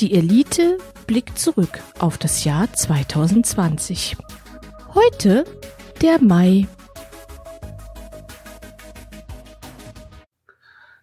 Die 0.00 0.12
Elite 0.12 0.76
blickt 1.06 1.38
zurück 1.38 1.80
auf 1.98 2.18
das 2.18 2.44
Jahr 2.44 2.70
2020. 2.70 4.18
Heute 4.92 5.46
der 6.02 6.20
Mai. 6.20 6.68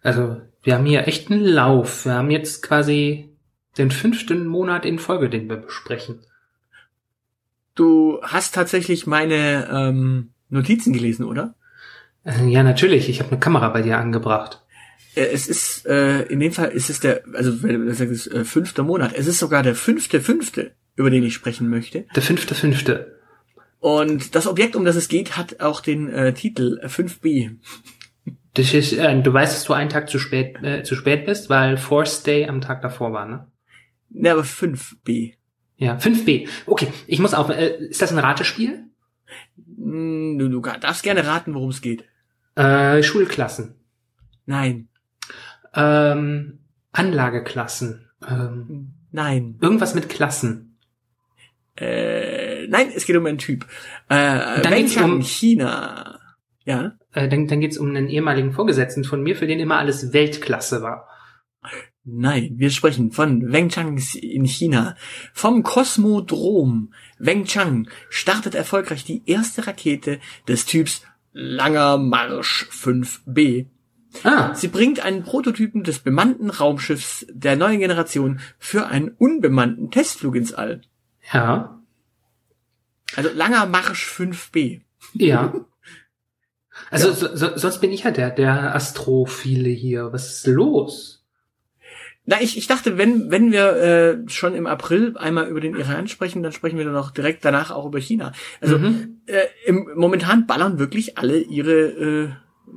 Also, 0.04 0.40
wir 0.62 0.74
haben 0.74 0.86
hier 0.86 1.08
echt 1.08 1.28
einen 1.28 1.42
Lauf. 1.42 2.04
Wir 2.04 2.14
haben 2.14 2.30
jetzt 2.30 2.62
quasi 2.62 3.36
den 3.78 3.90
fünften 3.90 4.46
Monat 4.46 4.84
in 4.84 5.00
Folge, 5.00 5.28
den 5.28 5.48
wir 5.48 5.56
besprechen. 5.56 6.20
Du 7.74 8.20
hast 8.22 8.54
tatsächlich 8.54 9.08
meine 9.08 9.68
ähm, 9.72 10.30
Notizen 10.50 10.92
gelesen, 10.92 11.24
oder? 11.24 11.56
Äh, 12.22 12.46
ja, 12.46 12.62
natürlich. 12.62 13.08
Ich 13.08 13.18
habe 13.18 13.32
eine 13.32 13.40
Kamera 13.40 13.70
bei 13.70 13.82
dir 13.82 13.98
angebracht. 13.98 14.63
Äh, 15.14 15.26
es 15.32 15.48
ist, 15.48 15.86
äh, 15.86 16.22
in 16.22 16.40
dem 16.40 16.52
Fall 16.52 16.70
ist 16.70 16.90
es 16.90 17.00
der, 17.00 17.22
also 17.32 17.62
wenn 17.62 17.86
du 17.86 17.94
sagst, 17.94 18.30
äh, 18.32 18.44
fünfte 18.44 18.82
Monat. 18.82 19.12
Es 19.14 19.26
ist 19.26 19.38
sogar 19.38 19.62
der 19.62 19.74
fünfte, 19.74 20.20
fünfte, 20.20 20.72
über 20.96 21.10
den 21.10 21.24
ich 21.24 21.34
sprechen 21.34 21.68
möchte. 21.68 22.06
Der 22.14 22.22
fünfte, 22.22 22.54
fünfte. 22.54 23.18
Und 23.80 24.34
das 24.34 24.46
Objekt, 24.46 24.76
um 24.76 24.84
das 24.84 24.96
es 24.96 25.08
geht, 25.08 25.36
hat 25.36 25.60
auch 25.60 25.80
den 25.80 26.08
äh, 26.08 26.32
Titel 26.32 26.80
5b. 26.84 27.56
Das 28.54 28.72
ist, 28.72 28.92
äh, 28.92 29.20
du 29.20 29.32
weißt, 29.32 29.54
dass 29.54 29.64
du 29.64 29.72
einen 29.72 29.90
Tag 29.90 30.08
zu 30.08 30.18
spät, 30.18 30.56
äh, 30.62 30.82
zu 30.84 30.94
spät 30.94 31.26
bist, 31.26 31.50
weil 31.50 31.76
Force 31.76 32.22
Day 32.22 32.46
am 32.48 32.60
Tag 32.60 32.82
davor 32.82 33.12
war, 33.12 33.26
ne? 33.26 33.46
Ne, 34.10 34.30
aber 34.30 34.42
5b. 34.42 35.34
Ja, 35.76 35.96
5b. 35.96 36.48
Okay, 36.66 36.88
ich 37.06 37.18
muss 37.18 37.34
auf. 37.34 37.50
Äh, 37.50 37.76
ist 37.88 38.00
das 38.00 38.12
ein 38.12 38.18
Ratespiel? 38.18 38.84
Hm, 39.76 40.38
Du, 40.38 40.48
du 40.48 40.60
darfst 40.60 41.02
gerne 41.02 41.26
raten, 41.26 41.52
worum 41.54 41.70
es 41.70 41.82
geht. 41.82 42.04
Äh, 42.54 43.02
Schulklassen. 43.02 43.74
Nein. 44.46 44.88
Ähm, 45.74 46.60
Anlageklassen. 46.92 48.08
Ähm, 48.28 48.94
Nein. 49.10 49.58
irgendwas 49.60 49.94
mit 49.94 50.08
Klassen. 50.08 50.78
Äh, 51.76 52.66
nein, 52.68 52.92
es 52.94 53.04
geht 53.04 53.16
um 53.16 53.26
einen 53.26 53.38
Typ. 53.38 53.66
Äh, 54.08 54.60
Dann 54.62 54.74
geht's 54.74 54.96
um- 54.96 55.22
China. 55.22 56.20
Ja. 56.64 56.92
Äh, 57.12 57.28
dann 57.28 57.46
dann 57.48 57.60
geht's 57.60 57.76
um 57.78 57.88
einen 57.90 58.08
ehemaligen 58.08 58.52
Vorgesetzten 58.52 59.04
von 59.04 59.22
mir, 59.22 59.36
für 59.36 59.46
den 59.46 59.58
immer 59.60 59.76
alles 59.78 60.12
Weltklasse 60.12 60.82
war. 60.82 61.08
Nein, 62.04 62.52
wir 62.56 62.70
sprechen 62.70 63.10
von 63.12 63.50
Wengchang 63.52 63.98
in 64.20 64.44
China. 64.46 64.94
Vom 65.32 65.62
Kosmodrom. 65.62 66.92
Wengchang 67.18 67.88
startet 68.08 68.54
erfolgreich 68.54 69.04
die 69.04 69.22
erste 69.26 69.66
Rakete 69.66 70.20
des 70.46 70.66
Typs 70.66 71.02
Langer 71.32 71.98
Marsch 71.98 72.66
5B. 72.70 73.66
Ah, 74.22 74.54
Sie 74.54 74.68
bringt 74.68 75.00
einen 75.04 75.24
Prototypen 75.24 75.82
des 75.82 75.98
bemannten 75.98 76.50
Raumschiffs 76.50 77.26
der 77.30 77.56
neuen 77.56 77.80
Generation 77.80 78.40
für 78.58 78.86
einen 78.86 79.08
unbemannten 79.10 79.90
Testflug 79.90 80.36
ins 80.36 80.52
All. 80.54 80.82
ja, 81.32 81.80
Also 83.16 83.30
Langer 83.34 83.66
Marsch 83.66 84.08
5B. 84.08 84.80
ja. 85.14 85.52
Also 86.90 87.12
so, 87.12 87.36
so, 87.36 87.56
sonst 87.56 87.80
bin 87.80 87.92
ich 87.92 88.02
ja 88.02 88.10
der, 88.10 88.30
der 88.30 88.74
Astrophile 88.74 89.68
hier. 89.70 90.12
Was 90.12 90.32
ist 90.32 90.46
los? 90.48 91.24
Na, 92.26 92.40
ich, 92.40 92.58
ich 92.58 92.66
dachte, 92.66 92.98
wenn, 92.98 93.30
wenn 93.30 93.52
wir 93.52 93.76
äh, 93.76 94.28
schon 94.28 94.56
im 94.56 94.66
April 94.66 95.16
einmal 95.16 95.46
über 95.46 95.60
den 95.60 95.76
Iran 95.76 96.08
sprechen, 96.08 96.42
dann 96.42 96.50
sprechen 96.50 96.76
wir 96.76 96.84
dann 96.84 96.96
auch 96.96 97.12
direkt 97.12 97.44
danach 97.44 97.70
auch 97.70 97.86
über 97.86 98.00
China. 98.00 98.32
Also 98.60 98.78
Mhm. 98.78 99.20
äh, 99.26 99.42
im, 99.66 99.88
momentan 99.94 100.48
ballern 100.48 100.80
wirklich 100.80 101.16
alle 101.16 101.38
ihre 101.38 101.72
äh, 101.72 102.28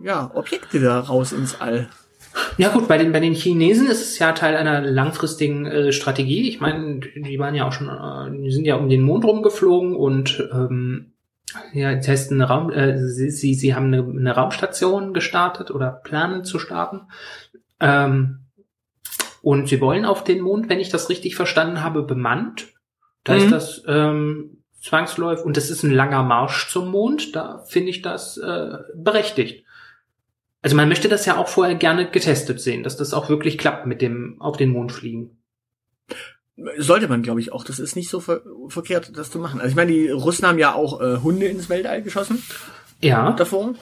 ja, 0.04 0.32
Objekte 0.34 0.80
da 0.80 1.00
raus 1.00 1.32
ins 1.32 1.60
All. 1.60 1.90
Ja 2.58 2.70
gut, 2.70 2.88
bei 2.88 2.98
den 2.98 3.12
bei 3.12 3.20
den 3.20 3.34
Chinesen 3.34 3.88
ist 3.88 4.02
es 4.02 4.20
ja 4.20 4.32
Teil 4.32 4.56
einer 4.56 4.82
langfristigen 4.82 5.66
äh, 5.66 5.92
Strategie. 5.92 6.48
Ich 6.48 6.60
meine, 6.60 7.00
die 7.00 7.40
waren 7.40 7.56
ja 7.56 7.68
auch 7.68 7.72
schon, 7.74 7.90
äh, 7.90 8.42
die 8.44 8.52
sind 8.52 8.66
ja 8.66 8.76
um 8.76 8.90
den 8.90 9.02
Mond 9.02 9.26
rumgeflogen 9.26 9.96
und 9.96 10.48
ähm, 10.54 11.14
ja, 11.74 11.96
testen 11.96 12.40
eine 12.40 12.50
Raum, 12.50 12.72
äh, 12.72 12.98
sie, 13.00 13.32
sie, 13.32 13.54
sie 13.56 13.74
haben 13.74 13.88
eine, 13.88 14.04
eine 14.04 14.36
Raumstation 14.36 15.14
gestartet 15.14 15.72
oder 15.72 15.90
planen 15.92 16.44
zu 16.44 16.60
starten. 16.60 17.02
Ähm, 17.80 18.40
und 19.42 19.68
sie 19.70 19.80
wollen 19.82 20.06
auf 20.06 20.24
den 20.24 20.42
Mond, 20.42 20.70
wenn 20.70 20.80
ich 20.80 20.90
das 20.90 21.10
richtig 21.10 21.36
verstanden 21.36 21.82
habe, 21.82 22.04
bemannt. 22.04 22.68
Da 23.24 23.34
Mhm. 23.34 23.40
ist 23.40 23.52
das 23.52 23.84
ähm, 23.88 24.64
zwangsläufig 24.82 25.46
und 25.46 25.58
das 25.58 25.70
ist 25.70 25.84
ein 25.84 25.92
langer 25.92 26.24
Marsch 26.24 26.70
zum 26.70 26.92
Mond. 26.92 27.36
Da 27.36 27.64
finde 27.68 27.90
ich 27.90 28.02
das 28.02 28.38
äh, 28.38 28.78
berechtigt. 28.96 29.64
Also 30.62 30.76
man 30.76 30.90
möchte 30.90 31.08
das 31.08 31.26
ja 31.26 31.38
auch 31.38 31.48
vorher 31.48 31.76
gerne 31.76 32.10
getestet 32.10 32.60
sehen, 32.60 32.84
dass 32.84 32.98
das 32.98 33.14
auch 33.14 33.30
wirklich 33.30 33.58
klappt 33.58 33.86
mit 33.86 34.02
dem 34.02 34.42
auf 34.42 34.58
den 34.58 34.70
Mond 34.70 34.92
fliegen. 34.92 35.38
Sollte 36.78 37.08
man, 37.08 37.22
glaube 37.22 37.40
ich, 37.40 37.52
auch. 37.54 37.64
Das 37.64 37.78
ist 37.78 37.96
nicht 37.96 38.10
so 38.10 38.20
ver 38.20 38.42
verkehrt, 38.70 39.16
das 39.16 39.30
zu 39.30 39.38
machen. 39.38 39.60
Also 39.60 39.70
ich 39.70 39.76
meine, 39.76 39.92
die 39.92 40.10
Russen 40.10 40.48
haben 40.48 40.58
ja 40.58 40.74
auch 40.74 41.00
äh, 41.00 41.18
Hunde 41.18 41.46
ins 41.46 41.70
Weltall 41.70 42.02
geschossen 42.02 42.42
Ja. 43.02 43.32
davor. 43.34 43.76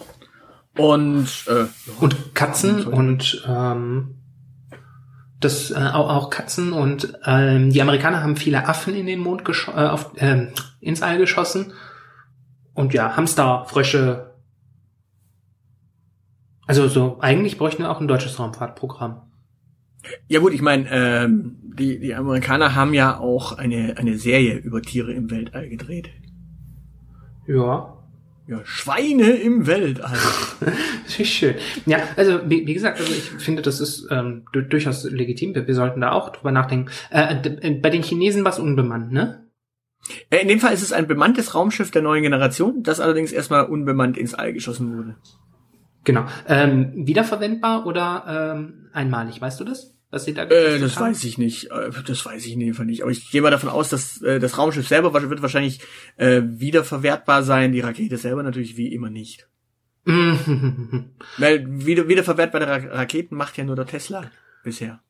Und 0.78 1.28
äh, 1.48 1.66
Und 2.02 2.36
Katzen 2.36 2.80
Ja, 2.80 2.88
und 2.88 3.44
ähm, 3.48 4.16
das 5.40 5.72
äh, 5.72 5.76
auch, 5.76 6.10
auch 6.10 6.30
Katzen 6.30 6.74
und 6.74 7.18
ähm, 7.26 7.70
die 7.72 7.82
Amerikaner 7.82 8.22
haben 8.22 8.36
viele 8.36 8.68
Affen 8.68 8.94
in 8.96 9.06
den 9.06 9.20
Mond 9.20 9.44
äh, 9.48 9.72
auf, 9.72 10.12
ähm, 10.18 10.50
ins 10.82 11.02
All 11.02 11.18
geschossen 11.18 11.72
und 12.74 12.94
ja 12.94 13.16
Hamster, 13.16 13.66
Frösche. 13.70 14.35
Also 16.68 16.88
so 16.88 17.18
eigentlich 17.20 17.58
bräuchten 17.58 17.84
wir 17.84 17.92
auch 17.92 18.02
ein 18.02 18.08
deutsches 18.08 18.40
Raumfahrtprogramm. 18.40 19.22
ja 20.28 20.40
gut, 20.40 20.54
ich 20.54 20.62
meine, 20.62 20.88
ähm, 20.92 21.58
die, 21.62 22.00
die 22.00 22.16
Amerikaner 22.16 22.74
haben 22.76 22.94
ja 22.94 23.20
auch 23.20 23.54
eine, 23.58 23.98
eine 23.98 24.18
Serie 24.18 24.56
über 24.58 24.82
Tiere 24.82 25.14
im 25.14 25.30
Weltall 25.30 25.70
gedreht. 25.70 26.10
Ja, 27.48 27.92
Ja, 28.48 28.60
Schweine 28.64 29.32
im 29.32 29.68
Weltall. 29.68 30.18
Das 31.06 31.20
ist 31.20 31.28
schön. 31.30 31.56
Ja, 31.86 32.00
also 32.18 32.40
wie, 32.50 32.66
wie 32.66 32.74
gesagt, 32.74 33.00
also 33.00 33.12
ich 33.12 33.24
finde, 33.44 33.62
das 33.62 33.80
ist 33.80 34.08
ähm, 34.10 34.46
du- 34.54 34.62
durchaus 34.64 35.04
legitim. 35.04 35.54
Wir, 35.54 35.68
wir 35.68 35.76
sollten 35.76 36.02
da 36.02 36.12
auch 36.14 36.30
drüber 36.30 36.52
nachdenken. 36.52 36.90
Äh, 37.12 37.40
d- 37.42 37.80
bei 37.82 37.90
den 37.92 38.02
Chinesen 38.02 38.44
war 38.44 38.52
es 38.52 38.58
unbemannt, 38.60 39.12
ne? 39.12 39.46
Äh, 40.32 40.42
In 40.42 40.48
dem 40.48 40.60
Fall 40.60 40.74
ist 40.74 40.82
es 40.82 40.92
ein 40.94 41.08
bemanntes 41.08 41.54
Raumschiff 41.54 41.92
der 41.92 42.02
neuen 42.02 42.24
Generation, 42.24 42.82
das 42.82 43.00
allerdings 43.00 43.32
erstmal 43.32 43.66
unbemannt 43.66 44.18
ins 44.18 44.34
All 44.34 44.52
geschossen 44.54 44.98
wurde. 44.98 45.16
Genau. 46.06 46.26
Ähm, 46.48 46.94
wiederverwendbar 47.06 47.86
oder 47.86 48.54
ähm, 48.56 48.88
einmalig, 48.94 49.42
weißt 49.42 49.60
du 49.60 49.66
das? 49.66 49.92
Was 50.12 50.24
sie 50.26 50.34
da 50.34 50.44
Äh, 50.44 50.80
das 50.80 50.96
haben? 50.98 51.08
weiß 51.12 51.24
ich 51.26 51.38
nicht. 51.38 51.70
Äh, 51.72 51.90
Das 52.08 52.26
weiß 52.26 52.46
ich 52.46 52.54
in 52.54 52.60
dem 52.62 52.74
Fall 52.74 52.86
nicht. 52.86 53.02
Aber 53.02 53.12
ich 53.12 53.30
gehe 53.32 53.42
mal 53.42 53.52
davon 53.52 53.70
aus, 53.70 53.90
dass 53.90 54.22
äh, 54.22 54.40
das 54.40 54.58
Raumschiff 54.58 54.88
selber 54.88 55.14
wird 55.14 55.42
wahrscheinlich 55.42 55.82
äh, 56.16 56.42
wiederverwertbar 56.46 57.44
sein. 57.44 57.74
Die 57.74 57.82
Rakete 57.82 58.18
selber 58.18 58.44
natürlich 58.44 58.78
wie 58.78 58.94
immer 58.94 59.10
nicht. 59.10 59.48
Weil 60.06 61.66
wieder, 61.86 62.08
wiederverwertbare 62.08 62.68
Ra 62.68 62.98
Raketen 62.98 63.36
macht 63.36 63.58
ja 63.58 63.64
nur 63.64 63.76
der 63.76 63.88
Tesla 63.88 64.30
bisher. 64.64 65.02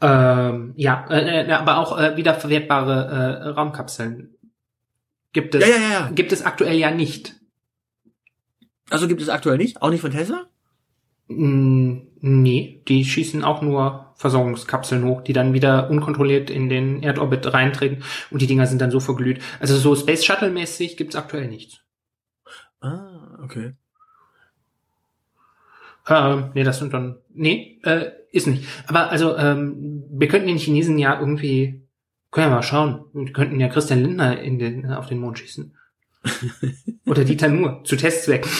ähm, 0.00 0.72
ja, 0.76 1.06
äh, 1.10 1.46
äh, 1.46 1.52
aber 1.52 1.78
auch 1.78 1.98
äh, 1.98 2.16
wiederverwertbare 2.16 3.44
äh, 3.44 3.48
Raumkapseln 3.50 4.30
gibt 5.32 5.54
es. 5.54 5.66
Ja, 5.66 5.74
ja, 5.74 5.90
ja. 5.92 6.10
Gibt 6.14 6.32
es 6.32 6.42
aktuell 6.44 6.76
ja 6.78 6.90
nicht. 6.90 7.34
Also 8.90 9.08
gibt 9.08 9.20
es 9.20 9.28
aktuell 9.28 9.58
nicht? 9.58 9.82
Auch 9.82 9.90
nicht 9.90 10.00
von 10.00 10.10
Tesla? 10.10 10.46
Mm, 11.28 11.98
nee, 12.20 12.82
die 12.88 13.04
schießen 13.04 13.44
auch 13.44 13.60
nur 13.60 14.14
Versorgungskapseln 14.16 15.04
hoch, 15.04 15.22
die 15.22 15.32
dann 15.32 15.52
wieder 15.52 15.90
unkontrolliert 15.90 16.50
in 16.50 16.68
den 16.68 17.02
Erdorbit 17.02 17.52
reintreten 17.52 18.02
und 18.30 18.42
die 18.42 18.46
Dinger 18.46 18.66
sind 18.66 18.80
dann 18.80 18.90
so 18.90 18.98
verglüht. 18.98 19.40
Also 19.60 19.76
so 19.76 19.94
Space 19.94 20.24
Shuttle 20.24 20.50
mäßig 20.50 20.96
gibt's 20.96 21.16
aktuell 21.16 21.48
nichts. 21.48 21.82
Ah, 22.80 23.38
okay. 23.42 23.74
Ähm, 26.08 26.50
nee, 26.54 26.64
das 26.64 26.78
sind 26.78 26.94
dann. 26.94 27.18
Nee, 27.34 27.80
äh, 27.84 28.10
ist 28.32 28.46
nicht. 28.46 28.66
Aber 28.86 29.10
also, 29.10 29.36
ähm, 29.36 30.04
wir 30.10 30.28
könnten 30.28 30.48
den 30.48 30.58
Chinesen 30.58 30.98
ja 30.98 31.18
irgendwie. 31.18 31.82
Können 32.30 32.50
wir 32.50 32.56
mal 32.56 32.62
schauen. 32.62 33.04
Wir 33.14 33.32
könnten 33.32 33.58
ja 33.58 33.68
Christian 33.68 34.02
Lindner 34.02 34.40
in 34.40 34.58
den, 34.58 34.90
auf 34.92 35.06
den 35.06 35.18
Mond 35.18 35.38
schießen. 35.38 35.74
Oder 37.06 37.24
Dieter 37.24 37.48
Nuhr, 37.48 37.82
zu 37.84 37.96
Testzwecken. 37.96 38.50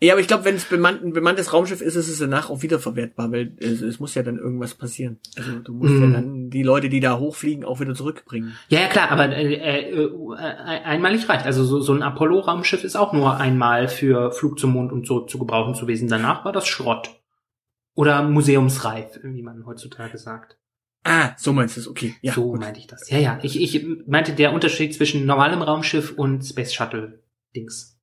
Ja, 0.00 0.14
aber 0.14 0.20
ich 0.20 0.28
glaube, 0.28 0.44
wenn 0.46 0.54
es 0.54 0.64
bemannt, 0.64 1.02
ein 1.04 1.12
bemanntes 1.12 1.52
Raumschiff 1.52 1.80
ist, 1.82 1.94
ist 1.94 2.08
es 2.08 2.18
danach 2.18 2.48
auch 2.48 2.62
wiederverwertbar, 2.62 3.30
weil 3.32 3.54
es, 3.58 3.82
es 3.82 4.00
muss 4.00 4.14
ja 4.14 4.22
dann 4.22 4.38
irgendwas 4.38 4.74
passieren. 4.74 5.18
Also 5.36 5.58
du 5.58 5.74
musst 5.74 5.92
ja 5.94 6.06
Mhm. 6.06 6.12
dann 6.12 6.50
die 6.50 6.62
Leute, 6.62 6.88
die 6.88 7.00
da 7.00 7.18
hochfliegen, 7.18 7.64
auch 7.64 7.80
wieder 7.80 7.94
zurückbringen. 7.94 8.56
Ja, 8.68 8.80
ja, 8.80 8.88
klar, 8.88 9.10
aber 9.10 9.28
äh, 9.28 9.54
äh, 9.54 10.04
äh, 10.04 10.04
einmalig 10.36 11.28
reicht. 11.28 11.44
Also 11.44 11.64
so, 11.64 11.80
so 11.80 11.92
ein 11.92 12.02
Apollo-Raumschiff 12.02 12.82
ist 12.82 12.96
auch 12.96 13.12
nur 13.12 13.36
einmal 13.36 13.88
für 13.88 14.32
Flug 14.32 14.58
zum 14.58 14.72
Mond 14.72 14.90
und 14.90 15.06
so 15.06 15.20
zu 15.20 15.38
gebrauchen 15.38 15.74
zu 15.74 15.82
gewesen. 15.82 16.08
Danach 16.08 16.44
war 16.44 16.52
das 16.52 16.66
Schrott. 16.66 17.10
Oder 17.94 18.22
museumsreif, 18.22 19.20
wie 19.22 19.42
man 19.42 19.66
heutzutage 19.66 20.18
sagt. 20.18 20.56
Ah, 21.04 21.34
so 21.36 21.52
meinst 21.52 21.76
du 21.76 21.80
es, 21.80 21.88
okay. 21.88 22.14
Ja, 22.22 22.32
so 22.32 22.44
gut. 22.52 22.60
meinte 22.60 22.80
ich 22.80 22.86
das. 22.86 23.08
Ja, 23.10 23.18
ja. 23.18 23.38
Ich, 23.42 23.60
ich 23.60 23.86
meinte 24.06 24.32
der 24.32 24.52
Unterschied 24.54 24.94
zwischen 24.94 25.26
normalem 25.26 25.60
Raumschiff 25.62 26.12
und 26.16 26.42
Space 26.42 26.72
Shuttle 26.72 27.22
Dings. 27.54 27.98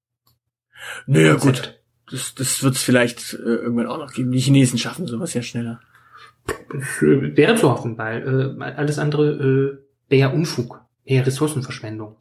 Naja, 1.07 1.35
Konzept. 1.35 1.67
gut. 1.67 1.77
Das, 2.11 2.35
das 2.35 2.61
wird 2.61 2.75
es 2.75 2.83
vielleicht 2.83 3.33
äh, 3.33 3.37
irgendwann 3.37 3.87
auch 3.87 3.97
noch 3.97 4.13
geben. 4.13 4.31
Die 4.31 4.39
Chinesen 4.39 4.77
schaffen 4.77 5.07
sowas 5.07 5.33
ja 5.33 5.41
schneller. 5.41 5.79
Äh, 6.69 7.35
wäre 7.37 7.55
zu 7.55 7.69
hoffen, 7.71 7.97
weil 7.97 8.57
äh, 8.59 8.63
alles 8.63 8.99
andere 8.99 9.31
äh, 9.31 9.77
wäre 10.09 10.31
Unfug, 10.31 10.81
wäre 11.05 11.25
Ressourcenverschwendung. 11.25 12.17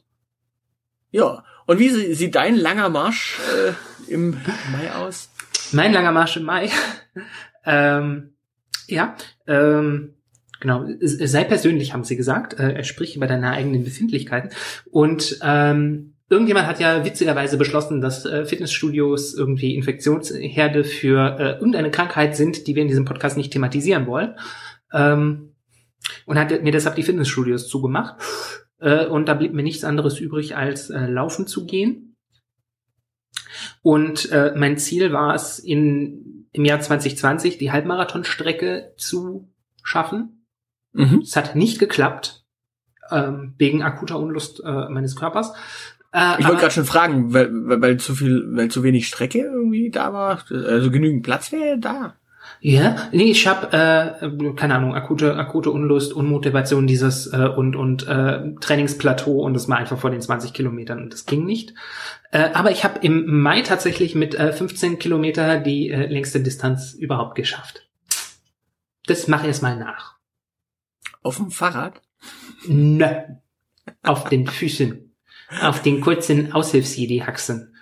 Ja, 1.11 1.45
und 1.67 1.79
wie 1.79 1.91
sie- 1.91 2.15
sieht 2.15 2.35
dein 2.37 2.57
langer 2.57 2.89
Marsch 2.89 3.39
äh, 4.09 4.13
im 4.13 4.31
Mai 4.73 4.93
aus? 4.95 5.29
Mein 5.73 5.93
langer 5.93 6.13
Marsch 6.13 6.37
im 6.37 6.45
Mai. 6.45 6.71
ähm, 7.65 8.35
ja, 8.87 9.17
ähm, 9.47 10.15
genau. 10.61 10.87
Sei 11.01 11.45
persönlich, 11.45 11.93
haben 11.93 12.05
sie 12.05 12.17
gesagt. 12.17 12.59
Äh, 12.59 12.85
sprich 12.85 13.17
über 13.17 13.27
deine 13.27 13.51
eigenen 13.51 13.85
Befindlichkeiten. 13.85 14.51
Und 14.91 15.39
ähm, 15.43 16.15
irgendjemand 16.29 16.67
hat 16.67 16.81
ja 16.81 17.05
witzigerweise 17.05 17.59
beschlossen, 17.59 18.01
dass 18.01 18.25
äh, 18.25 18.47
Fitnessstudios 18.47 19.35
irgendwie 19.35 19.75
Infektionsherde 19.75 20.85
für 20.85 21.37
äh, 21.39 21.53
irgendeine 21.55 21.91
Krankheit 21.91 22.37
sind, 22.37 22.67
die 22.67 22.75
wir 22.75 22.83
in 22.83 22.89
diesem 22.89 23.05
Podcast 23.05 23.37
nicht 23.37 23.53
thematisieren 23.53 24.07
wollen. 24.07 24.37
Ähm, 24.93 25.55
und 26.25 26.39
hat 26.39 26.63
mir 26.63 26.73
deshalb 26.73 26.97
die 26.97 27.03
Fitnessstudios 27.03 27.69
zugemacht. 27.69 28.17
Äh, 28.79 29.07
und 29.07 29.29
da 29.29 29.35
blieb 29.35 29.53
mir 29.53 29.63
nichts 29.63 29.85
anderes 29.85 30.19
übrig, 30.21 30.57
als 30.57 30.91
äh, 30.91 31.07
laufen 31.07 31.47
zu 31.47 31.67
gehen. 31.67 32.17
Und 33.83 34.31
äh, 34.31 34.53
mein 34.57 34.79
Ziel 34.79 35.13
war 35.13 35.35
es, 35.35 35.59
in, 35.59 36.49
im 36.53 36.65
Jahr 36.65 36.81
2020 36.81 37.59
die 37.59 37.73
Halbmarathonstrecke 37.73 38.95
zu 38.97 39.49
schaffen. 39.83 40.40
Mhm. 40.93 41.21
Es 41.23 41.37
hat 41.37 41.57
nicht 41.57 41.79
geklappt, 41.79 42.45
ähm, 43.11 43.55
wegen 43.59 43.83
akuter 43.83 44.19
Unlust 44.19 44.63
äh, 44.65 44.89
meines 44.89 45.17
Körpers. 45.17 45.53
Äh, 46.13 46.41
Ich 46.41 46.47
wollte 46.47 46.61
gerade 46.61 46.75
schon 46.75 46.85
fragen, 46.85 47.33
weil, 47.33 47.51
weil, 47.53 47.81
weil 47.81 47.97
zu 47.99 48.15
viel, 48.15 48.45
weil 48.53 48.69
zu 48.69 48.83
wenig 48.83 49.07
Strecke 49.07 49.39
irgendwie 49.39 49.91
da 49.91 50.13
war. 50.13 50.45
Also 50.51 50.91
genügend 50.91 51.23
Platz 51.23 51.53
wäre 51.53 51.79
da. 51.79 52.15
Ja, 52.63 52.97
nee, 53.13 53.31
ich 53.31 53.47
habe 53.47 53.73
äh, 53.73 54.53
keine 54.55 54.75
Ahnung, 54.75 54.95
akute 54.95 55.37
akute 55.37 55.71
Unlust, 55.71 56.13
Unmotivation 56.13 56.87
dieses 56.87 57.33
äh, 57.33 57.47
und 57.47 57.77
und 57.77 58.07
äh, 58.07 58.55
Trainingsplateau 58.61 59.41
und 59.41 59.55
das 59.55 59.69
war 59.69 59.79
einfach 59.79 59.99
vor 59.99 60.11
den 60.11 60.21
20 60.21 60.53
Kilometern 60.53 61.03
und 61.03 61.13
das 61.13 61.27
ging 61.27 61.45
nicht. 61.47 61.75
Äh, 62.33 62.51
aber 62.53 62.71
ich 62.71 62.85
habe 62.85 62.99
im 63.01 63.41
Mai 63.41 63.63
tatsächlich 63.63 64.15
mit 64.15 64.35
äh, 64.35 64.53
15 64.53 64.99
Kilometer 64.99 65.59
die 65.59 65.91
äh, 65.91 66.07
längste 66.07 66.41
Distanz 66.41 66.93
überhaupt 66.93 67.35
geschafft. 67.35 67.89
Das 69.07 69.27
mache 69.29 69.43
ich 69.43 69.49
erst 69.49 69.63
mal 69.63 69.77
nach. 69.79 70.17
Auf 71.23 71.37
dem 71.37 71.51
Fahrrad. 71.51 72.01
Nö. 72.67 73.07
Auf 74.03 74.29
den 74.29 74.47
Füßen. 74.47 75.15
Auf 75.61 75.83
den 75.83 76.01
kurzen 76.01 76.53
Aushilfsjedi-Haxen. 76.53 77.75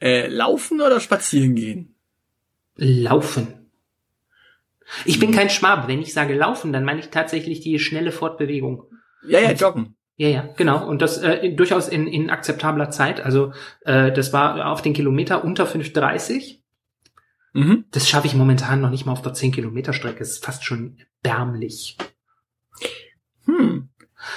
Äh, 0.00 0.28
laufen 0.28 0.80
oder 0.80 1.00
spazieren 1.00 1.54
gehen? 1.54 1.94
Laufen. 2.76 3.70
Ich 5.04 5.18
bin 5.18 5.32
kein 5.32 5.50
Schwabe. 5.50 5.88
Wenn 5.88 6.00
ich 6.00 6.12
sage 6.12 6.34
laufen, 6.34 6.72
dann 6.72 6.84
meine 6.84 7.00
ich 7.00 7.08
tatsächlich 7.08 7.60
die 7.60 7.78
schnelle 7.78 8.12
Fortbewegung. 8.12 8.84
Ja, 9.26 9.40
ja, 9.40 9.52
joggen. 9.52 9.96
Ja, 10.16 10.28
ja, 10.28 10.48
genau. 10.56 10.86
Und 10.86 11.02
das 11.02 11.18
äh, 11.18 11.52
durchaus 11.52 11.88
in, 11.88 12.06
in 12.06 12.30
akzeptabler 12.30 12.90
Zeit. 12.90 13.20
Also 13.20 13.52
äh, 13.84 14.12
das 14.12 14.32
war 14.32 14.70
auf 14.70 14.82
den 14.82 14.92
Kilometer 14.92 15.44
unter 15.44 15.66
5,30. 15.66 16.60
Mhm. 17.52 17.84
Das 17.90 18.08
schaffe 18.08 18.26
ich 18.26 18.34
momentan 18.34 18.80
noch 18.80 18.90
nicht 18.90 19.06
mal 19.06 19.12
auf 19.12 19.22
der 19.22 19.34
10 19.34 19.52
Kilometer 19.52 19.92
Strecke. 19.92 20.20
Das 20.20 20.30
ist 20.30 20.44
fast 20.44 20.64
schon 20.64 20.98
erbärmlich. 21.22 21.96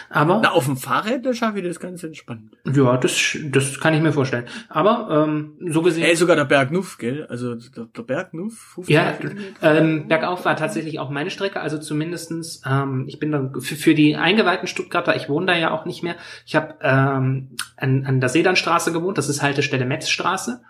Aber 0.10 0.40
Na, 0.42 0.52
auf 0.52 0.66
dem 0.66 0.78
Fahrrad, 0.78 1.26
da 1.26 1.34
schaffe 1.34 1.60
ich 1.60 1.66
das 1.66 1.80
ganz 1.80 2.04
entspannt. 2.04 2.52
ja, 2.66 2.98
das, 2.98 3.38
das 3.52 3.80
kann 3.80 3.94
ich 3.94 4.02
mir 4.02 4.12
vorstellen. 4.12 4.46
Aber 4.68 5.26
ähm, 5.28 5.58
so 5.68 5.82
gesehen. 5.82 6.04
Ey, 6.04 6.16
sogar 6.16 6.36
der 6.36 6.46
Berg 6.46 6.72
Nuff, 6.72 6.98
gell? 6.98 7.28
Also 7.30 7.56
der, 7.56 7.86
der 7.86 8.02
Berg 8.02 8.34
Nuff. 8.34 8.74
15 8.76 8.96
Ja, 8.96 9.14
ähm, 9.62 10.08
bergauf 10.08 10.46
war 10.46 10.56
tatsächlich 10.56 11.00
auch 11.00 11.10
meine 11.10 11.30
Strecke, 11.30 11.60
also 11.62 11.78
zumindestens, 11.78 12.62
ähm, 12.66 13.06
ich 13.08 13.20
bin 13.20 13.32
dann 13.32 13.62
für, 13.62 13.76
für 13.76 13.94
die 13.94 14.16
eingeweihten 14.16 14.68
Stuttgarter, 14.68 15.16
ich 15.16 15.30
wohne 15.30 15.46
da 15.48 15.56
ja 15.56 15.72
auch 15.72 15.86
nicht 15.86 16.04
mehr, 16.04 16.16
ich 16.46 16.56
habe 16.56 16.76
ähm, 16.82 17.56
an, 17.78 18.06
an 18.06 18.20
der 18.20 18.30
Sedanstraße 18.30 18.92
gewohnt, 18.92 19.18
das 19.18 19.30
ist 19.30 19.44
Haltestelle 19.44 19.86
Metzstraße, 19.86 20.62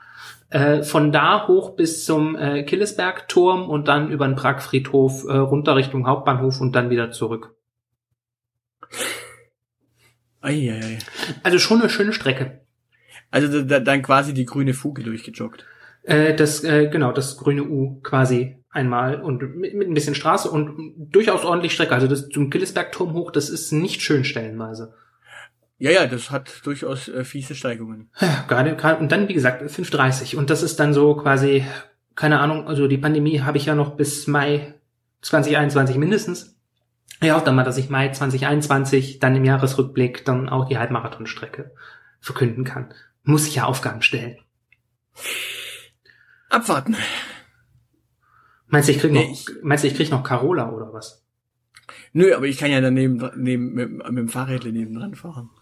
äh, 0.50 0.83
von 0.83 1.12
da 1.12 1.47
hoch 1.47 1.75
bis 1.75 2.06
zum 2.06 2.35
äh, 2.35 2.63
Killesbergturm 2.63 3.69
und 3.69 3.88
dann 3.88 4.12
über 4.12 4.27
den 4.27 4.35
Pragfriedhof 4.35 5.25
äh, 5.27 5.38
runter 5.38 5.75
Richtung 5.75 6.07
Hauptbahnhof 6.07 6.59
und 6.59 6.75
dann 6.75 6.89
wieder 6.89 7.12
zurück. 7.12 7.56
Ei, 10.41 10.71
ei, 10.71 10.80
ei. 10.81 11.00
Also 11.44 11.59
schon 11.59 11.81
eine 11.81 11.89
schöne 11.89 12.13
Strecke. 12.13 12.62
Also 13.31 13.47
da, 13.47 13.62
da, 13.62 13.80
dann 13.80 14.01
quasi 14.01 14.33
die 14.33 14.45
grüne 14.45 14.74
Fuge 14.74 15.03
durchgejoggt. 15.03 15.65
Äh, 16.03 16.33
das, 16.36 16.63
äh, 16.63 16.88
genau, 16.88 17.12
das 17.12 17.38
grüne 17.38 17.63
U 17.63 18.00
quasi 18.01 18.57
einmal 18.71 19.21
und 19.21 19.57
mit, 19.57 19.74
mit 19.74 19.88
ein 19.88 19.94
bisschen 19.94 20.15
Straße 20.15 20.50
und 20.50 20.94
durchaus 21.12 21.44
ordentlich 21.44 21.74
Strecke. 21.74 21.94
Also 21.94 22.07
das 22.07 22.30
zum 22.30 22.50
Killesbergturm 22.50 23.13
hoch, 23.13 23.31
das 23.31 23.50
ist 23.50 23.71
nicht 23.71 24.01
schön 24.01 24.24
stellenweise. 24.24 24.94
Ja, 25.77 25.91
ja, 25.91 26.07
das 26.07 26.30
hat 26.30 26.65
durchaus 26.65 27.07
äh, 27.07 27.24
fiese 27.24 27.56
Steigungen. 27.56 28.09
Ja, 28.19 28.45
gerade, 28.47 28.75
gerade, 28.75 29.00
und 29.00 29.12
dann, 29.12 29.30
wie 29.30 29.33
gesagt, 29.33 29.63
5,30. 29.63 30.35
Und 30.35 30.50
das 30.50 30.62
ist 30.62 30.80
dann 30.80 30.94
so 30.94 31.15
quasi, 31.15 31.65
keine 32.15 32.39
Ahnung, 32.42 32.68
also 32.68 32.88
die 32.88 32.97
Pandemie 32.97 33.42
habe 33.42 33.57
ich 33.57 33.65
ja 33.65 33.75
noch 33.75 33.95
bis 33.95 34.27
Mai 34.27 34.74
2021 35.21 35.97
mindestens. 35.97 36.58
Ich 37.21 37.31
hoffe 37.31 37.45
dann 37.45 37.56
mal, 37.56 37.63
dass 37.63 37.77
ich 37.77 37.89
Mai 37.89 38.10
2021 38.10 39.19
dann 39.19 39.36
im 39.36 39.44
Jahresrückblick 39.45 40.24
dann 40.25 40.48
auch 40.50 40.68
die 40.68 40.77
Halbmarathonstrecke 40.77 41.71
verkünden 42.21 42.63
kann. 42.63 42.94
Muss 43.24 43.48
ich 43.48 43.56
ja 43.56 43.66
Aufgaben 43.66 44.01
stellen. 44.01 44.38
Abwarten. 46.50 46.95
Meinst 48.68 48.88
du, 48.88 48.94
ich 48.94 49.00
krieg 49.00 49.12
noch, 49.12 49.21
Nee, 49.21 49.31
ich- 49.33 49.48
meinst 49.63 49.83
du, 49.83 49.88
ich 49.88 49.95
krieg 49.95 50.10
noch 50.12 50.24
Carola 50.24 50.71
oder 50.71 50.94
was? 50.94 51.25
Nö, 52.13 52.33
aber 52.36 52.45
ich 52.45 52.57
kann 52.57 52.71
ja 52.71 52.81
daneben 52.81 53.30
neben, 53.38 53.74
mit, 53.74 53.89
mit 53.92 54.18
dem 54.18 54.30
Fahrrad 54.30 54.66
nebendran 54.66 55.16
fahren. 55.16 55.50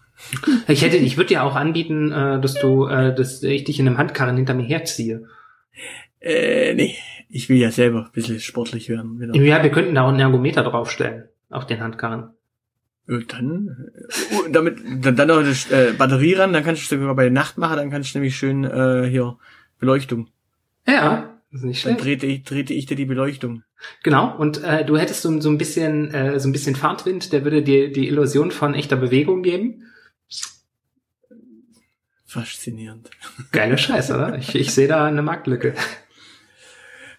Ich 0.68 0.82
hätte, 0.82 0.96
ich 0.96 1.16
würde 1.16 1.28
dir 1.28 1.44
auch 1.44 1.54
anbieten, 1.54 2.10
äh, 2.12 2.40
dass 2.40 2.54
du, 2.54 2.86
äh, 2.86 3.14
dass 3.14 3.42
ich 3.42 3.64
dich 3.64 3.78
in 3.78 3.86
einem 3.86 3.98
Handkarren 3.98 4.36
hinter 4.36 4.52
mir 4.54 4.64
herziehe. 4.66 5.26
Äh, 6.20 6.74
nee. 6.74 6.96
Ich 7.30 7.48
will 7.48 7.56
ja 7.58 7.70
selber 7.70 8.06
ein 8.06 8.12
bisschen 8.12 8.40
sportlich 8.40 8.88
werden. 8.88 9.20
Wieder. 9.20 9.34
Ja, 9.36 9.62
wir 9.62 9.70
könnten 9.70 9.94
da 9.94 10.02
auch 10.02 10.08
einen 10.08 10.18
Ergometer 10.20 10.62
draufstellen 10.64 11.28
auf 11.50 11.66
den 11.66 11.80
Handkarren. 11.80 12.30
Dann, 13.06 13.90
äh, 13.94 14.34
uh, 14.34 14.48
damit, 14.50 14.80
dann, 15.00 15.16
dann 15.16 15.28
noch 15.28 15.42
das, 15.42 15.70
äh, 15.70 15.94
Batterie 15.96 16.34
ran, 16.34 16.52
dann 16.52 16.62
kannst 16.62 16.90
du 16.90 16.96
sogar 16.98 17.14
bei 17.14 17.22
der 17.22 17.32
Nacht 17.32 17.56
machen, 17.56 17.76
dann 17.78 17.90
kannst 17.90 18.14
du 18.14 18.18
nämlich 18.18 18.36
schön, 18.36 18.64
äh, 18.64 19.08
hier, 19.08 19.38
Beleuchtung. 19.78 20.28
Ja, 20.86 21.40
das 21.50 21.60
ist 21.60 21.64
nicht 21.64 21.86
Dann 21.86 21.98
schlecht. 21.98 22.04
drehte 22.04 22.26
ich, 22.26 22.44
drehte 22.44 22.74
ich 22.74 22.84
dir 22.84 22.96
die 22.96 23.06
Beleuchtung. 23.06 23.62
Genau, 24.02 24.36
und 24.36 24.62
äh, 24.62 24.84
du 24.84 24.98
hättest 24.98 25.22
so, 25.22 25.40
so 25.40 25.48
ein 25.48 25.56
bisschen 25.56 26.12
äh, 26.12 26.38
so 26.38 26.48
ein 26.48 26.52
bisschen 26.52 26.76
Fahrtwind, 26.76 27.32
der 27.32 27.44
würde 27.44 27.62
dir 27.62 27.90
die 27.90 28.08
Illusion 28.08 28.50
von 28.50 28.74
echter 28.74 28.96
Bewegung 28.96 29.42
geben. 29.42 29.84
Faszinierend. 32.26 33.08
Geile 33.52 33.78
Scheiße, 33.78 34.14
oder? 34.14 34.36
Ich, 34.36 34.54
ich 34.54 34.74
sehe 34.74 34.88
da 34.88 35.06
eine 35.06 35.22
Marktlücke. 35.22 35.74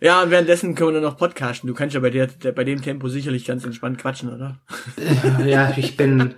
Ja, 0.02 0.24
und 0.24 0.32
währenddessen 0.32 0.76
können 0.76 0.94
wir 0.94 1.02
nur 1.02 1.10
noch 1.10 1.18
podcasten. 1.18 1.68
Du 1.68 1.74
kannst 1.74 1.94
ja 1.94 2.00
bei 2.00 2.10
der, 2.10 2.28
bei 2.28 2.64
dem 2.64 2.82
Tempo 2.82 3.10
sicherlich 3.10 3.46
ganz 3.46 3.66
entspannt 3.66 3.98
quatschen, 3.98 4.34
oder? 4.34 4.60
Äh, 4.98 5.50
ja, 5.50 5.74
ich 5.76 5.98
bin. 5.98 6.36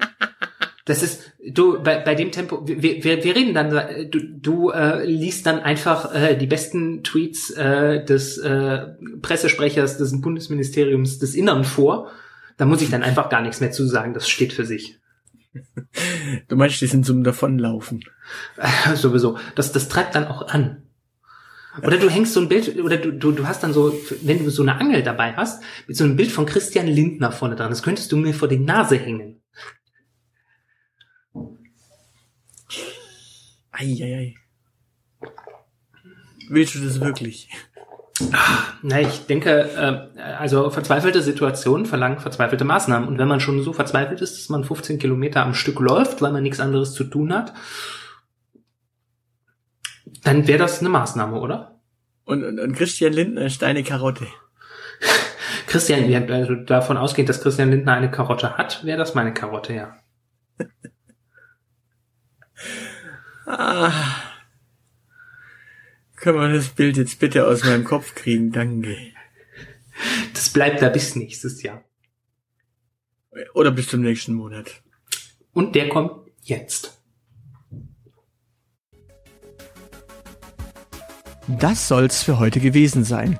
Das 0.85 1.03
ist 1.03 1.31
du 1.47 1.81
bei, 1.81 1.99
bei 1.99 2.15
dem 2.15 2.31
Tempo. 2.31 2.67
Wir, 2.67 2.81
wir, 2.81 3.23
wir 3.23 3.35
reden 3.35 3.53
dann. 3.53 4.09
Du, 4.09 4.19
du 4.19 4.69
äh, 4.71 5.05
liest 5.05 5.45
dann 5.45 5.59
einfach 5.59 6.13
äh, 6.13 6.35
die 6.35 6.47
besten 6.47 7.03
Tweets 7.03 7.51
äh, 7.51 8.03
des 8.03 8.39
äh, 8.39 8.87
Pressesprechers 9.21 9.97
des 9.97 10.19
Bundesministeriums 10.19 11.19
des 11.19 11.35
Innern 11.35 11.63
vor. 11.63 12.11
Da 12.57 12.65
muss 12.65 12.81
ich 12.81 12.89
dann 12.89 13.03
einfach 13.03 13.29
gar 13.29 13.41
nichts 13.41 13.61
mehr 13.61 13.71
zu 13.71 13.85
sagen. 13.85 14.13
Das 14.13 14.27
steht 14.27 14.53
für 14.53 14.65
sich. 14.65 14.97
Du 16.47 16.55
meinst, 16.55 16.79
die 16.81 16.87
sind 16.87 17.05
zum 17.05 17.23
Davonlaufen. 17.23 18.03
Äh, 18.57 18.95
Sowieso. 18.95 19.37
Das, 19.55 19.71
das 19.71 19.89
treibt 19.89 20.15
dann 20.15 20.27
auch 20.27 20.47
an. 20.47 20.83
Oder 21.81 21.97
du 21.97 22.09
hängst 22.09 22.33
so 22.33 22.41
ein 22.41 22.49
Bild, 22.49 22.77
oder 22.79 22.97
du, 22.97 23.13
du, 23.13 23.31
du 23.31 23.47
hast 23.47 23.63
dann 23.63 23.73
so, 23.73 23.93
wenn 24.23 24.43
du 24.43 24.49
so 24.49 24.61
eine 24.61 24.75
Angel 24.75 25.03
dabei 25.03 25.33
hast, 25.33 25.63
mit 25.87 25.95
so 25.95 26.03
einem 26.03 26.17
Bild 26.17 26.31
von 26.31 26.45
Christian 26.45 26.87
Lindner 26.87 27.31
vorne 27.31 27.55
dran, 27.55 27.69
das 27.69 27.81
könntest 27.81 28.11
du 28.11 28.17
mir 28.17 28.33
vor 28.33 28.49
die 28.49 28.59
Nase 28.59 28.97
hängen. 28.97 29.41
Eieiei. 33.71 34.35
Willst 36.49 36.75
du 36.75 36.79
das 36.79 36.99
wirklich? 36.99 37.49
Na, 38.81 38.99
ich 38.99 39.25
denke, 39.25 39.69
äh, 40.17 40.19
also 40.19 40.69
verzweifelte 40.69 41.21
Situationen 41.21 41.85
verlangen 41.85 42.19
verzweifelte 42.19 42.65
Maßnahmen. 42.65 43.07
Und 43.07 43.17
wenn 43.17 43.27
man 43.27 43.39
schon 43.39 43.63
so 43.63 43.73
verzweifelt 43.73 44.21
ist, 44.21 44.37
dass 44.37 44.49
man 44.49 44.65
15 44.65 44.99
Kilometer 44.99 45.43
am 45.43 45.53
Stück 45.53 45.79
läuft, 45.79 46.21
weil 46.21 46.33
man 46.33 46.43
nichts 46.43 46.59
anderes 46.59 46.93
zu 46.93 47.05
tun 47.05 47.33
hat, 47.33 47.53
dann 50.23 50.47
wäre 50.47 50.59
das 50.59 50.79
eine 50.79 50.89
Maßnahme, 50.89 51.39
oder? 51.39 51.79
Und, 52.25 52.43
und, 52.43 52.59
und 52.59 52.73
Christian 52.73 53.13
Lindner 53.13 53.45
ist 53.45 53.61
deine 53.61 53.83
Karotte. 53.83 54.27
Christian, 55.67 56.09
ja, 56.09 56.23
also 56.23 56.55
davon 56.55 56.97
ausgehend, 56.97 57.29
dass 57.29 57.41
Christian 57.41 57.71
Lindner 57.71 57.93
eine 57.93 58.11
Karotte 58.11 58.57
hat, 58.57 58.83
wäre 58.85 58.97
das 58.97 59.15
meine 59.15 59.33
Karotte, 59.33 59.73
ja. 59.73 59.97
Ah. 63.47 63.91
Können 66.15 66.39
wir 66.39 66.53
das 66.53 66.69
Bild 66.69 66.95
jetzt 66.97 67.19
bitte 67.19 67.47
aus 67.47 67.63
meinem 67.63 67.83
Kopf 67.83 68.13
kriegen? 68.13 68.51
Danke. 68.51 68.95
Das 70.33 70.49
bleibt 70.51 70.81
da 70.81 70.89
bis 70.89 71.15
nächstes 71.15 71.63
Jahr. 71.63 71.83
Oder 73.53 73.71
bis 73.71 73.87
zum 73.87 74.01
nächsten 74.01 74.35
Monat. 74.35 74.81
Und 75.53 75.75
der 75.75 75.89
kommt 75.89 76.29
jetzt. 76.43 77.00
Das 81.59 81.87
soll's 81.87 82.23
für 82.23 82.39
heute 82.39 82.59
gewesen 82.59 83.03
sein. 83.03 83.37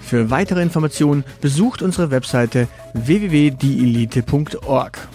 Für 0.00 0.30
weitere 0.30 0.62
Informationen 0.62 1.24
besucht 1.40 1.82
unsere 1.82 2.10
Webseite 2.10 2.68
www.dielite.org. 2.94 5.08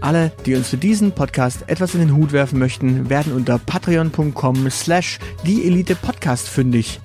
Alle, 0.00 0.32
die 0.46 0.54
uns 0.54 0.68
für 0.68 0.76
diesen 0.76 1.12
Podcast 1.12 1.64
etwas 1.66 1.94
in 1.94 2.00
den 2.00 2.16
Hut 2.16 2.32
werfen 2.32 2.58
möchten, 2.58 3.10
werden 3.10 3.34
unter 3.34 3.58
patreon.com 3.58 4.70
slash 4.70 5.18
dieelitepodcast 5.44 6.48
fündig. 6.48 7.00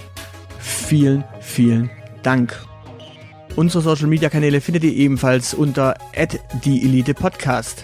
Vielen, 0.60 1.25
vielen 1.41 1.89
Dank. 2.24 2.55
Unsere 3.55 3.84
Social 3.84 4.08
Media 4.08 4.29
Kanäle 4.29 4.62
findet 4.62 4.84
ihr 4.84 4.94
ebenfalls 4.94 5.53
unter 5.53 5.96
dieelitepodcast. 6.63 7.84